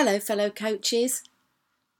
[0.00, 1.24] Hello, fellow coaches.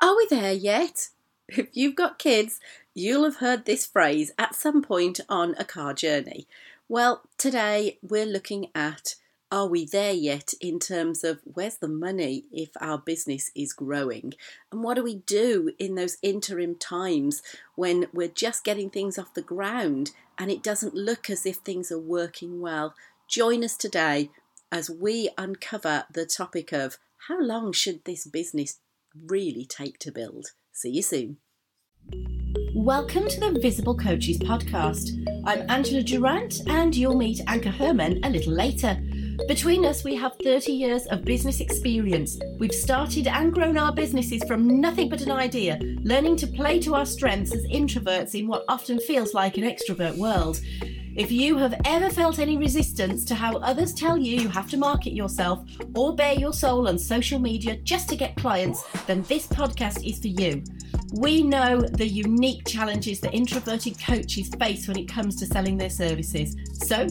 [0.01, 1.09] Are we there yet?
[1.49, 2.61] If you've got kids,
[2.95, 6.47] you'll have heard this phrase at some point on a car journey.
[6.89, 9.17] Well, today we're looking at
[9.51, 14.35] are we there yet in terms of where's the money if our business is growing?
[14.71, 17.43] And what do we do in those interim times
[17.75, 21.91] when we're just getting things off the ground and it doesn't look as if things
[21.91, 22.95] are working well?
[23.27, 24.31] Join us today
[24.71, 28.79] as we uncover the topic of how long should this business
[29.27, 30.53] really take to build?
[30.73, 31.39] See you soon.
[32.75, 35.11] Welcome to the Visible Coaches podcast.
[35.45, 38.97] I'm Angela Durant, and you'll meet Anke Herman a little later.
[39.49, 42.39] Between us, we have 30 years of business experience.
[42.59, 46.95] We've started and grown our businesses from nothing but an idea, learning to play to
[46.95, 50.61] our strengths as introverts in what often feels like an extrovert world.
[51.19, 54.77] If you have ever felt any resistance to how others tell you you have to
[54.77, 55.65] market yourself
[55.97, 60.21] or bare your soul on social media just to get clients, then this podcast is
[60.21, 60.63] for you.
[61.15, 65.91] We know the unique challenges that introverted coaches face when it comes to selling their
[65.91, 66.55] services.
[66.73, 67.09] So,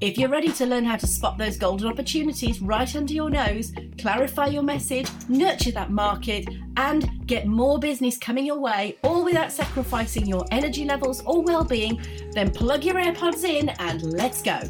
[0.00, 3.72] if you're ready to learn how to spot those golden opportunities right under your nose,
[3.98, 9.50] clarify your message, nurture that market, and get more business coming your way, all without
[9.50, 12.00] sacrificing your energy levels or well being,
[12.32, 14.60] then plug your AirPods in and let's go.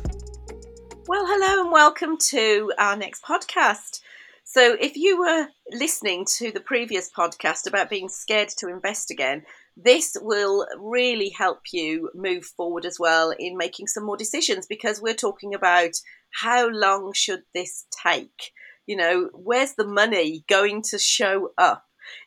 [1.09, 4.01] Well, hello and welcome to our next podcast.
[4.45, 9.45] So, if you were listening to the previous podcast about being scared to invest again,
[9.77, 15.03] this will really help you move forward as well in making some more decisions because
[15.03, 15.91] we're talking about
[16.33, 18.53] how long should this take?
[18.87, 21.85] You know, where's the money going to show up?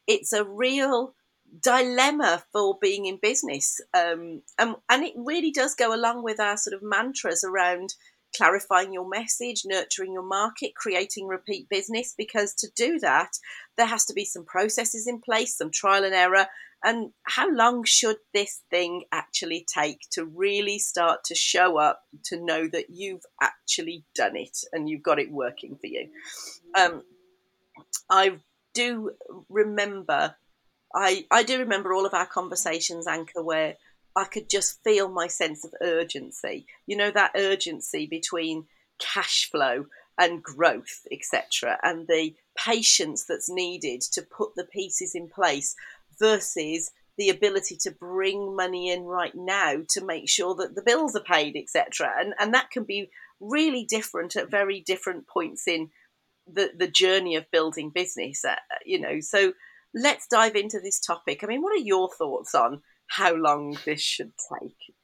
[0.07, 1.15] It's a real
[1.61, 3.79] dilemma for being in business.
[3.93, 7.93] Um, and, and it really does go along with our sort of mantras around
[8.35, 12.13] clarifying your message, nurturing your market, creating repeat business.
[12.17, 13.31] Because to do that,
[13.77, 16.45] there has to be some processes in place, some trial and error.
[16.83, 22.43] And how long should this thing actually take to really start to show up to
[22.43, 26.09] know that you've actually done it and you've got it working for you?
[26.77, 27.03] Um,
[28.09, 28.37] I
[28.73, 29.11] do
[29.49, 30.35] remember,
[30.95, 33.75] I, I do remember all of our conversations, Anke, where
[34.15, 36.65] I could just feel my sense of urgency.
[36.87, 38.67] You know, that urgency between
[38.99, 39.85] cash flow
[40.17, 45.75] and growth, etc., and the patience that's needed to put the pieces in place
[46.19, 51.15] versus the ability to bring money in right now to make sure that the bills
[51.15, 52.11] are paid, etc.
[52.17, 53.09] And and that can be
[53.39, 55.89] really different at very different points in
[56.51, 58.43] the the journey of building business.
[58.45, 59.53] Uh, you know, so
[59.93, 61.43] let's dive into this topic.
[61.43, 64.95] I mean, what are your thoughts on how long this should take?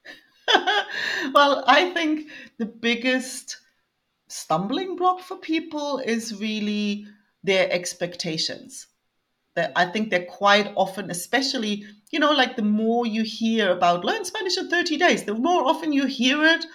[1.34, 3.58] well, I think the biggest
[4.28, 7.08] stumbling block for people is really
[7.44, 8.88] their expectations.
[9.56, 14.04] That I think they're quite often, especially, you know, like the more you hear about
[14.04, 16.66] learn Spanish in 30 days, the more often you hear it,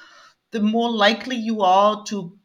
[0.51, 2.37] the more likely you are to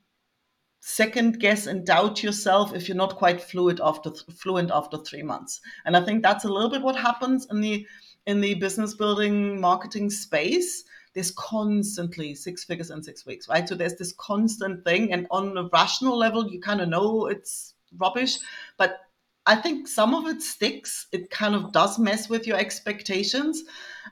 [0.81, 5.59] second guess and doubt yourself if you're not quite fluent after fluent after three months.
[5.85, 7.87] And I think that's a little bit what happens in the
[8.27, 13.75] in the business building marketing space there's constantly six figures in six weeks right so
[13.75, 18.37] there's this constant thing and on a rational level you kind of know it's rubbish
[18.77, 19.04] but
[19.45, 21.07] i think some of it sticks.
[21.11, 23.63] It kind of does mess with your expectations.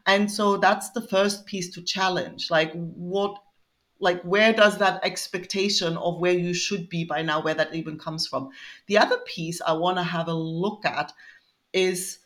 [0.06, 3.38] And so that's the first piece to challenge like what
[4.00, 7.98] like where does that expectation of where you should be by now where that even
[7.98, 8.50] comes from?
[8.88, 11.14] The other piece i want to have a look at
[11.72, 12.20] is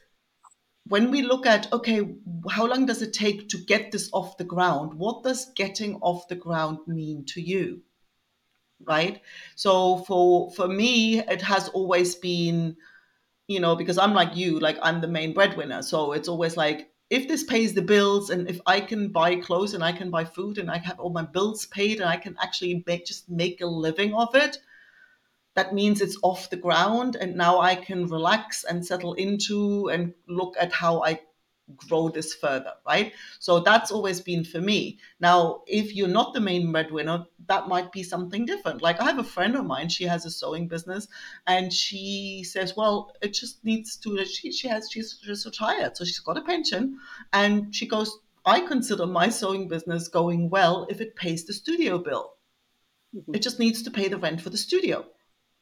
[0.88, 2.02] when we look at okay
[2.50, 4.94] how long does it take to get this off the ground?
[4.94, 7.82] What does getting off the ground mean to you?
[8.84, 9.22] Right?
[9.56, 12.78] So for for me it has always been
[13.48, 15.82] you know because i'm like you like i'm the main breadwinner.
[15.82, 19.74] So it's always like if this pays the bills and if i can buy clothes
[19.74, 22.36] and i can buy food and i have all my bills paid and i can
[22.42, 24.58] actually make just make a living of it
[25.56, 30.14] that means it's off the ground and now I can relax and settle into and
[30.28, 31.20] look at how I
[31.76, 33.14] grow this further, right?
[33.40, 35.00] So that's always been for me.
[35.20, 38.82] Now, if you're not the main breadwinner, that might be something different.
[38.82, 41.08] Like I have a friend of mine, she has a sewing business,
[41.46, 44.24] and she says, well, it just needs to.
[44.26, 47.00] She she has she's just retired, so she's got a pension,
[47.34, 48.20] and she goes.
[48.46, 52.36] I consider my sewing business going well if it pays the studio bill.
[53.14, 53.36] Mm-hmm.
[53.36, 55.06] It just needs to pay the rent for the studio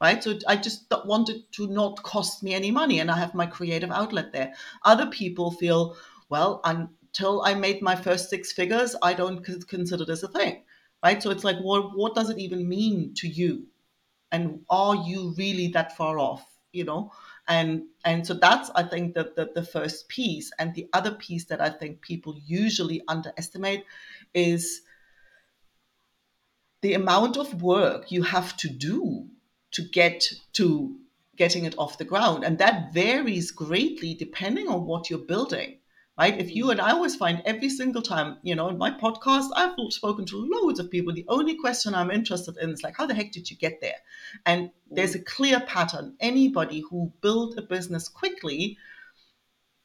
[0.02, 0.24] right?
[0.24, 3.92] So I just wanted to not cost me any money, and I have my creative
[3.92, 4.54] outlet there.
[4.84, 5.98] Other people feel,
[6.30, 10.64] well, until I made my first six figures, I don't consider this a thing,
[11.04, 11.22] right?
[11.22, 13.68] So it's like, what what does it even mean to you,
[14.32, 16.46] and are you really that far off?
[16.72, 17.10] you know
[17.48, 21.46] and and so that's i think the, the the first piece and the other piece
[21.46, 23.86] that i think people usually underestimate
[24.34, 24.82] is
[26.82, 29.30] the amount of work you have to do
[29.75, 30.24] to get
[30.54, 30.95] to
[31.38, 35.77] getting it off the ground and that varies greatly depending on what you're building
[36.18, 36.39] right?
[36.39, 39.75] If you and I always find every single time, you know, in my podcast, I've
[39.89, 41.13] spoken to loads of people.
[41.13, 43.98] The only question I'm interested in is like, how the heck did you get there?
[44.45, 46.16] And there's a clear pattern.
[46.19, 48.77] Anybody who built a business quickly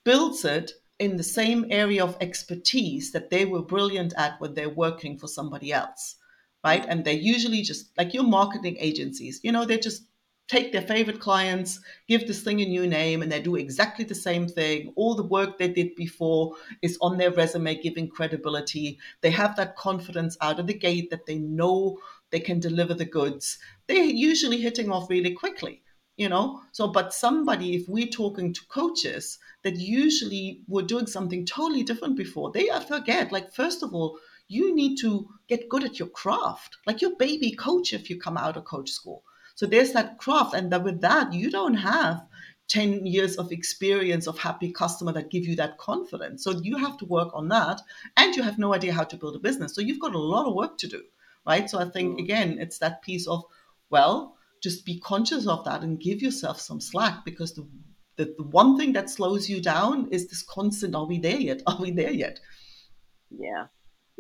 [0.04, 4.69] builds it in the same area of expertise that they were brilliant at when they're
[4.69, 6.16] working for somebody else.
[6.65, 6.83] Right.
[6.83, 6.91] Mm-hmm.
[6.91, 10.05] And they're usually just like your marketing agencies, you know, they're just
[10.49, 11.79] take their favorite clients,
[12.09, 14.93] give this thing a new name, and they do exactly the same thing.
[14.97, 18.99] All the work they did before is on their resume, giving credibility.
[19.21, 21.99] They have that confidence out of the gate that they know
[22.31, 23.59] they can deliver the goods.
[23.87, 25.83] They're usually hitting off really quickly.
[26.17, 31.47] You know, so but somebody, if we're talking to coaches that usually were doing something
[31.47, 34.19] totally different before, they forget, like, first of all,
[34.50, 38.37] you need to get good at your craft, like your baby coach if you come
[38.37, 39.23] out of coach school
[39.61, 42.26] so there's that craft, and that with that, you don't have
[42.69, 46.43] 10 years of experience of happy customer that give you that confidence.
[46.43, 47.82] So you have to work on that,
[48.17, 49.75] and you have no idea how to build a business.
[49.75, 51.02] So you've got a lot of work to do,
[51.47, 51.69] right?
[51.69, 52.23] So I think mm.
[52.23, 53.44] again, it's that piece of
[53.91, 57.69] well, just be conscious of that and give yourself some slack because the
[58.17, 61.62] the, the one thing that slows you down is this constant are we there yet
[61.67, 62.38] are we there yet
[63.31, 63.67] yeah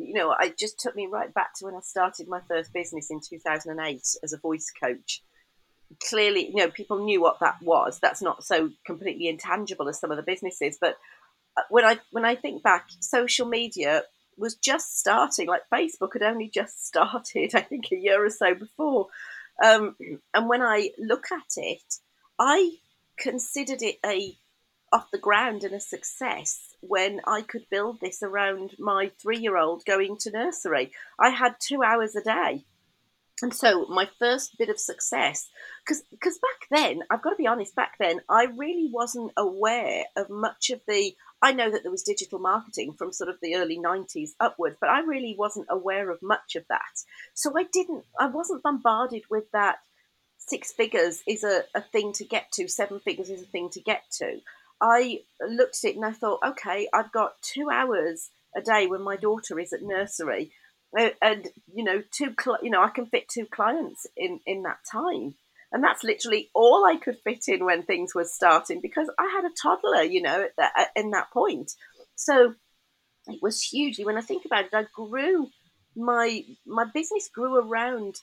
[0.00, 3.10] you know, it just took me right back to when I started my first business
[3.10, 5.22] in 2008 as a voice coach
[5.98, 7.98] clearly, you know, people knew what that was.
[7.98, 10.78] That's not so completely intangible as some of the businesses.
[10.80, 10.96] But
[11.56, 14.02] uh, when I when I think back, social media
[14.36, 15.48] was just starting.
[15.48, 19.08] Like Facebook had only just started, I think, a year or so before.
[19.62, 19.96] Um,
[20.32, 21.94] and when I look at it,
[22.38, 22.70] I
[23.18, 24.34] considered it a
[24.92, 29.56] off the ground and a success when I could build this around my three year
[29.56, 30.92] old going to nursery.
[31.18, 32.64] I had two hours a day.
[33.42, 35.48] And so my first bit of success
[35.86, 40.28] because back then i've got to be honest back then i really wasn't aware of
[40.28, 43.78] much of the i know that there was digital marketing from sort of the early
[43.78, 47.02] 90s upwards but i really wasn't aware of much of that.
[47.34, 49.78] So i didn't i wasn't bombarded with that
[50.36, 53.80] six figures is a, a thing to get to seven figures is a thing to
[53.80, 54.40] get to
[54.80, 59.02] i looked at it and i thought okay i've got two hours a day when
[59.02, 60.52] my daughter is at nursery.
[61.22, 65.34] And you know two you know i can fit two clients in in that time.
[65.72, 69.44] And that's literally all i could fit in when things were starting because i had
[69.44, 71.72] a toddler you know at that, in that point.
[72.16, 72.54] So
[73.28, 75.48] it was hugely when i think about it i grew
[75.94, 78.16] my my business grew around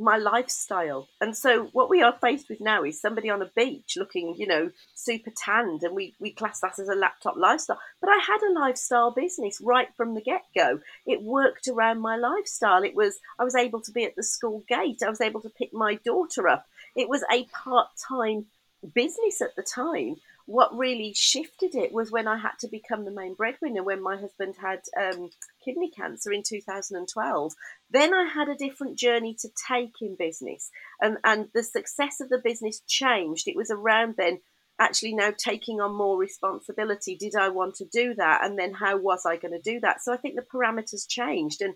[0.00, 1.08] my lifestyle.
[1.20, 4.46] And so what we are faced with now is somebody on a beach looking, you
[4.46, 7.78] know, super tanned, and we, we class that as a laptop lifestyle.
[8.00, 10.80] But I had a lifestyle business right from the get go.
[11.06, 12.82] It worked around my lifestyle.
[12.82, 15.02] It was I was able to be at the school gate.
[15.04, 16.66] I was able to pick my daughter up.
[16.96, 18.46] It was a part time
[18.94, 20.16] business at the time
[20.50, 24.16] what really shifted it was when I had to become the main breadwinner when my
[24.16, 25.30] husband had um,
[25.64, 27.52] kidney cancer in 2012.
[27.88, 30.70] Then I had a different journey to take in business,
[31.00, 33.46] and and the success of the business changed.
[33.46, 34.40] It was around then
[34.80, 37.14] actually now taking on more responsibility.
[37.14, 40.02] Did I want to do that, and then how was I going to do that?
[40.02, 41.74] So I think the parameters changed, and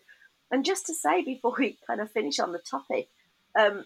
[0.51, 3.09] and just to say before we kind of finish on the topic.
[3.57, 3.85] Um,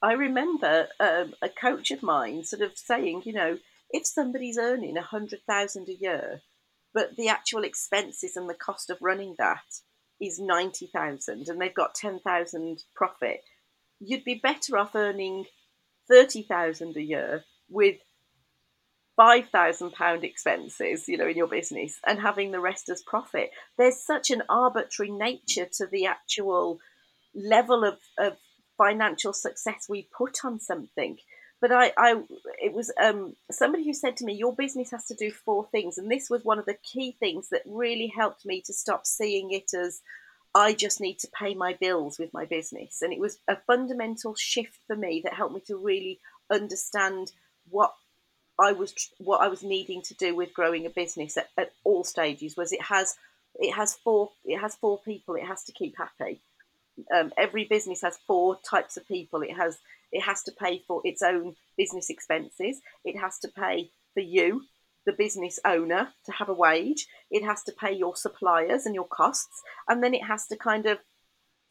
[0.00, 3.58] I remember um, a coach of mine sort of saying, you know,
[3.90, 6.42] if somebody's earning a hundred thousand a year,
[6.94, 9.64] but the actual expenses and the cost of running that
[10.20, 13.42] is ninety thousand, and they've got ten thousand profit,
[13.98, 15.46] you'd be better off earning
[16.08, 17.96] thirty thousand a year with
[19.16, 23.50] five thousand pound expenses, you know, in your business, and having the rest as profit.
[23.76, 26.78] There's such an arbitrary nature to the actual
[27.34, 28.36] level of, of
[28.78, 31.18] financial success we put on something.
[31.60, 32.22] But I, I
[32.62, 35.98] it was um, somebody who said to me, Your business has to do four things.
[35.98, 39.50] And this was one of the key things that really helped me to stop seeing
[39.50, 40.00] it as
[40.54, 43.02] I just need to pay my bills with my business.
[43.02, 46.20] And it was a fundamental shift for me that helped me to really
[46.50, 47.32] understand
[47.70, 47.92] what
[48.58, 52.04] I was what I was needing to do with growing a business at, at all
[52.04, 53.16] stages was it has
[53.56, 56.40] it has four it has four people it has to keep happy
[57.14, 59.42] um, every business has four types of people.
[59.42, 59.78] It has
[60.10, 62.80] it has to pay for its own business expenses.
[63.04, 64.62] It has to pay for you,
[65.04, 67.06] the business owner, to have a wage.
[67.30, 70.86] It has to pay your suppliers and your costs, and then it has to kind
[70.86, 70.98] of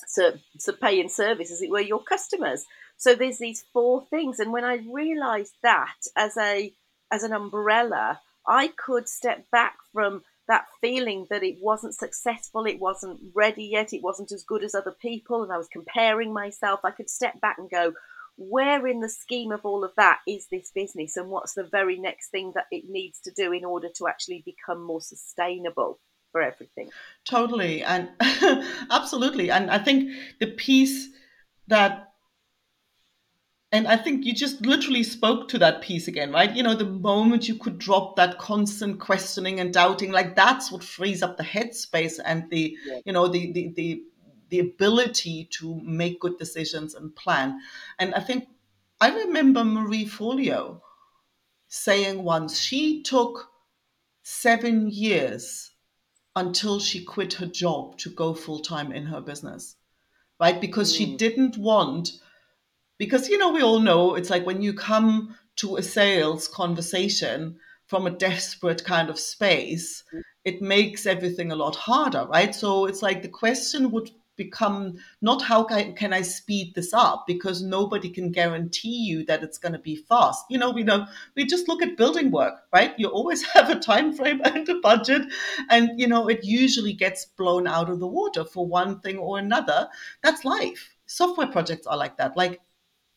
[0.06, 2.66] so, so pay in service, as it were, your customers.
[2.98, 6.74] So there's these four things, and when I realised that as a
[7.12, 12.80] as an umbrella, I could step back from that feeling that it wasn't successful, it
[12.80, 16.82] wasn't ready yet, it wasn't as good as other people, and I was comparing myself.
[16.84, 17.94] I could step back and go,
[18.38, 22.00] where in the scheme of all of that is this business, and what's the very
[22.00, 26.00] next thing that it needs to do in order to actually become more sustainable
[26.32, 26.90] for everything?
[27.28, 28.10] Totally, and
[28.92, 29.52] absolutely.
[29.52, 31.10] And I think the piece
[31.68, 32.07] that
[33.78, 36.52] and I think you just literally spoke to that piece again, right?
[36.52, 40.84] You know, the moment you could drop that constant questioning and doubting, like that's what
[40.84, 43.02] frees up the headspace and the, yeah.
[43.06, 44.04] you know, the, the the
[44.50, 47.60] the ability to make good decisions and plan.
[48.00, 48.48] And I think
[49.00, 50.82] I remember Marie Forleo
[51.68, 53.52] saying once she took
[54.24, 55.70] seven years
[56.36, 59.76] until she quit her job to go full time in her business,
[60.40, 60.60] right?
[60.60, 60.98] Because mm.
[60.98, 62.10] she didn't want
[62.98, 67.58] because you know we all know it's like when you come to a sales conversation
[67.88, 70.22] from a desperate kind of space mm.
[70.46, 75.42] it makes everything a lot harder right so it's like the question would become not
[75.42, 79.74] how can, can I speed this up because nobody can guarantee you that it's going
[79.74, 80.46] to be fast.
[80.50, 82.94] You know, we know we just look at building work, right?
[82.98, 85.24] You always have a time frame and a budget,
[85.70, 89.40] and you know it usually gets blown out of the water for one thing or
[89.40, 89.90] another.
[90.24, 90.94] That's life.
[91.08, 92.38] Software projects are like that.
[92.38, 92.62] Like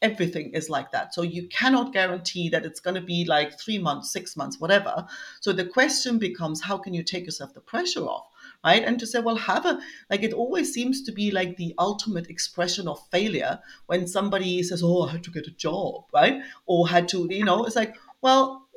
[0.02, 1.14] everything is like that.
[1.14, 5.06] So you cannot guarantee that it's going to be like three months, six months, whatever.
[5.40, 8.26] So the question becomes, how can you take yourself the pressure off?
[8.62, 8.84] Right.
[8.84, 9.80] And to say, well, have a,
[10.10, 14.82] like, it always seems to be like the ultimate expression of failure when somebody says,
[14.82, 16.42] oh, I had to get a job, right?
[16.66, 18.68] Or had to, you know, it's like, well,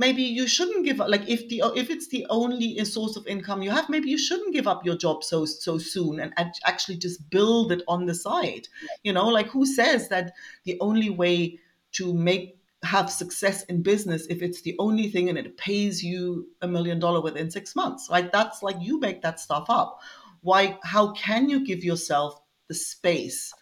[0.00, 3.26] maybe you shouldn't give up like if the if it's the only uh, source of
[3.26, 6.32] income you have maybe you shouldn't give up your job so so soon and
[6.64, 8.66] actually just build it on the side.
[9.04, 10.32] You know like who says that
[10.64, 11.58] the only way
[11.92, 16.48] to make have success in business if it's the only thing and it pays you
[16.62, 18.32] a million dollar within six months right?
[18.32, 20.00] That's like you make that stuff up.
[20.40, 23.52] Why how can you give yourself the space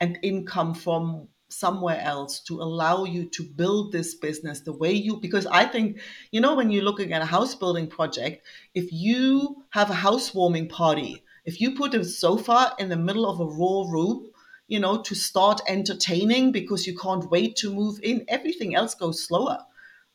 [0.00, 5.16] and income from somewhere else to allow you to build this business the way you
[5.16, 5.98] because i think
[6.32, 10.68] you know when you're looking at a house building project if you have a housewarming
[10.68, 14.28] party if you put a sofa in the middle of a raw room
[14.66, 19.22] you know to start entertaining because you can't wait to move in everything else goes
[19.22, 19.58] slower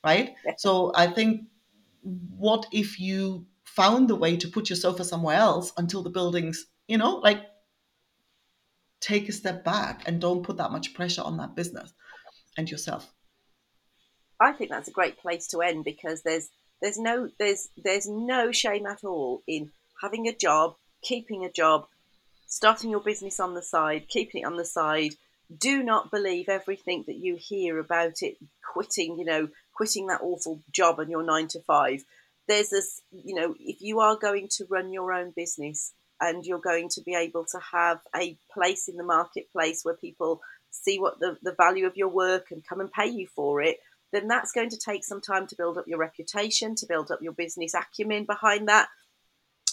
[0.04, 0.34] right?
[0.58, 1.46] So i think
[2.04, 6.66] what if you found the way to put your sofa somewhere else until the buildings
[6.88, 7.40] you know like
[9.02, 11.92] take a step back and don't put that much pressure on that business
[12.58, 13.12] and yourself.
[14.40, 16.50] I think that's a great place to end because there's
[16.82, 21.86] there's no there's there's no shame at all in having a job, keeping a job,
[22.48, 25.12] starting your business on the side, keeping it on the side.
[25.56, 28.38] Do not believe everything that you hear about it
[28.74, 32.04] quitting, you know, quitting that awful job and your 9 to 5.
[32.48, 36.60] There's this, you know, if you are going to run your own business, and you're
[36.60, 41.20] going to be able to have a place in the marketplace where people see what
[41.20, 43.80] the, the value of your work and come and pay you for it,
[44.14, 47.22] then that's going to take some time to build up your reputation, to build up
[47.22, 48.88] your business acumen behind that.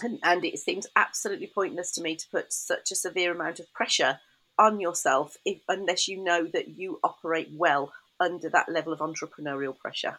[0.03, 3.73] And, and it seems absolutely pointless to me to put such a severe amount of
[3.73, 4.19] pressure
[4.59, 9.77] on yourself if, unless you know that you operate well under that level of entrepreneurial
[9.77, 10.19] pressure.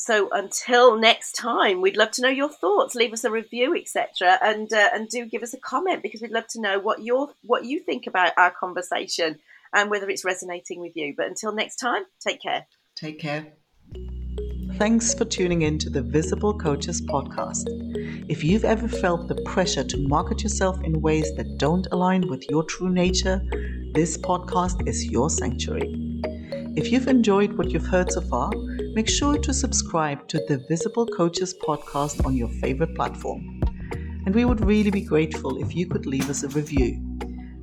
[0.00, 2.94] So until next time, we'd love to know your thoughts.
[2.94, 6.30] Leave us a review, etc., and uh, and do give us a comment because we'd
[6.30, 9.40] love to know what your what you think about our conversation
[9.74, 11.14] and whether it's resonating with you.
[11.16, 12.66] But until next time, take care.
[12.94, 13.48] Take care.
[14.76, 17.64] Thanks for tuning in to the Visible Coaches podcast.
[18.30, 22.48] If you've ever felt the pressure to market yourself in ways that don't align with
[22.48, 23.42] your true nature,
[23.94, 25.92] this podcast is your sanctuary.
[26.76, 28.52] If you've enjoyed what you've heard so far,
[28.98, 33.60] make sure to subscribe to the Visible Coaches podcast on your favorite platform.
[34.26, 37.00] And we would really be grateful if you could leave us a review.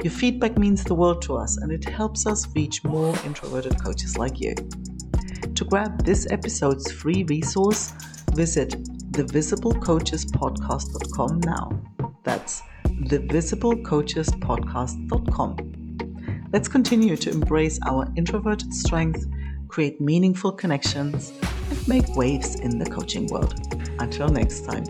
[0.01, 4.17] Your feedback means the world to us and it helps us reach more introverted coaches
[4.17, 4.55] like you.
[5.55, 7.91] To grab this episode's free resource,
[8.31, 8.69] visit
[9.11, 11.69] thevisiblecoachespodcast.com now.
[12.23, 12.61] That's
[13.11, 15.57] thevisiblecoachespodcast.com.
[16.53, 19.25] Let's continue to embrace our introverted strength
[19.75, 21.33] create meaningful connections,
[21.69, 23.59] and make waves in the coaching world.
[23.99, 24.85] Until next time.